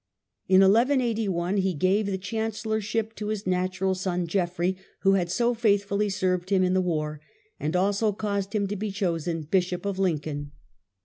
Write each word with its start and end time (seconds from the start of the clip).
In 0.47 0.61
1 0.61 0.71
181 0.71 1.57
he 1.57 1.75
gave 1.75 2.07
the 2.07 2.17
chancellorship 2.17 3.13
to 3.17 3.27
his 3.27 3.45
natural 3.45 3.93
son 3.93 4.25
Geoffrey, 4.25 4.75
who 5.01 5.11
had 5.13 5.29
so 5.29 5.53
faithfully 5.53 6.09
served 6.09 6.49
him 6.49 6.63
in 6.63 6.73
the 6.73 6.81
war, 6.81 7.21
and 7.59 7.75
also 7.75 8.11
caused 8.11 8.53
him 8.55 8.65
to 8.65 8.75
be 8.75 8.89
chosen 8.91 9.43
Bishop 9.43 9.85
of 9.85 9.99
Lincoln. 9.99 10.53